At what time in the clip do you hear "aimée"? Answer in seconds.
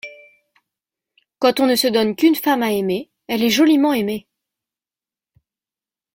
3.93-4.27